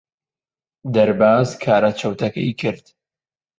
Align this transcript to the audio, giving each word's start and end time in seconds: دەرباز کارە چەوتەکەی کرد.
دەرباز 0.93 1.49
کارە 1.63 1.91
چەوتەکەی 1.99 2.57
کرد. 2.61 2.85